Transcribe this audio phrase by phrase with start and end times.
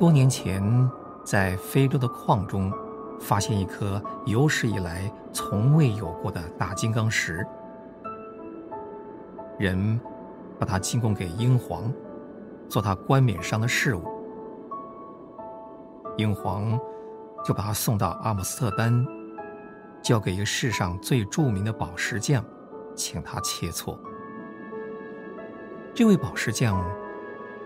[0.00, 0.90] 多年前，
[1.22, 2.72] 在非洲的矿中，
[3.20, 7.46] 发现一颗有史以来从未有过的大金刚石。
[9.58, 10.00] 人
[10.58, 11.92] 把它进贡给英皇，
[12.66, 14.02] 做他冠冕上的饰物。
[16.16, 16.80] 英皇
[17.44, 19.06] 就把它送到阿姆斯特丹，
[20.00, 22.42] 交给一个世上最著名的宝石匠，
[22.94, 23.98] 请他切磋。
[25.94, 26.82] 这位宝石匠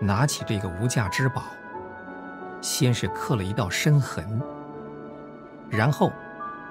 [0.01, 1.41] 拿起这个无价之宝，
[2.65, 4.41] 先是刻了一道深痕，
[5.69, 6.11] 然后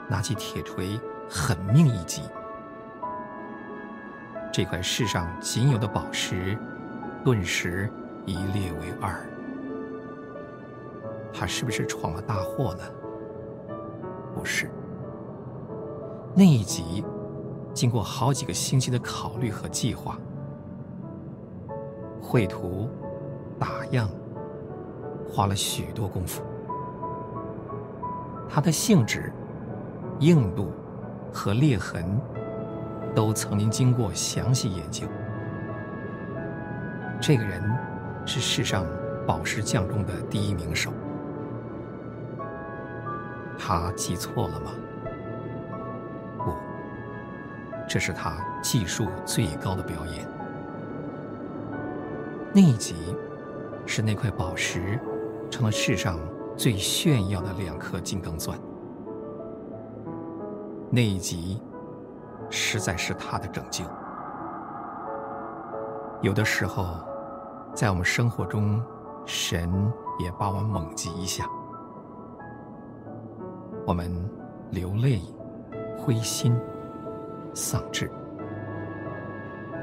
[0.09, 0.99] 拿起铁锤
[1.31, 2.23] 狠命一击，
[4.53, 6.59] 这块世上仅有的宝石
[7.25, 7.89] 顿时
[8.27, 9.25] 一裂为二。
[11.33, 12.83] 他是不是闯了大祸呢？
[14.35, 14.69] 不是。
[16.35, 17.05] 那一击
[17.73, 20.19] 经过好几个星期的考虑和计划，
[22.21, 22.91] 绘图、
[23.61, 24.11] 打样。
[25.35, 26.45] 花了许多功夫，
[28.49, 29.33] 它的性质、
[30.21, 30.71] 硬度
[31.33, 32.05] 和裂痕
[33.17, 35.09] 都曾经经过详细研究。
[37.21, 37.61] 这个人
[38.25, 38.87] 是世上
[39.27, 40.93] 宝石匠中的第一名手。
[43.59, 44.71] 他记错了吗？
[46.39, 46.53] 不，
[47.89, 50.29] 这是他技术最高的表演。
[52.53, 52.95] 那一集
[53.85, 54.97] 是那块宝石。
[55.51, 56.19] 成了世上
[56.57, 58.59] 最炫耀的两颗金刚钻。
[60.91, 61.61] 那一集，
[62.51, 63.85] 实在是他的拯救。
[66.23, 66.99] 有的时候，
[67.75, 68.83] 在我们生活中，
[69.27, 71.45] 神也把我们猛击一下，
[73.87, 74.11] 我们
[74.71, 75.21] 流泪、
[75.99, 76.57] 灰心、
[77.53, 78.11] 丧志。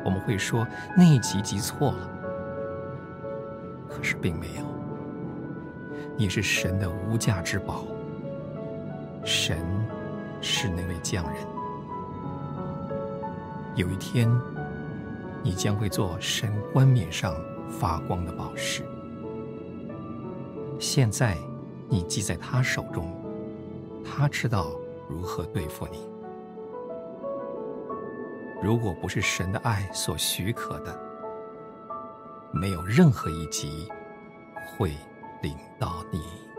[0.04, 0.66] 我们会说
[0.98, 2.10] 那一集集错了，
[3.88, 4.81] 可是并没有。
[6.18, 7.86] 你是神的无价之宝，
[9.24, 9.58] 神
[10.42, 11.36] 是那位匠人。
[13.76, 14.30] 有一天，
[15.42, 17.36] 你将会做神冠冕上
[17.70, 18.84] 发光的宝石。
[20.78, 21.38] 现在，
[21.88, 23.14] 你记在他手中，
[24.04, 24.72] 他知道
[25.08, 26.10] 如何对付你。
[28.62, 31.00] 如果不是神的爱所许可的，
[32.52, 33.88] 没有任何一集
[34.78, 34.92] 会
[35.42, 36.51] 临到你。